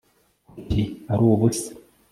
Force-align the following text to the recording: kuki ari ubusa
kuki 0.49 0.81
ari 1.11 1.21
ubusa 1.31 1.71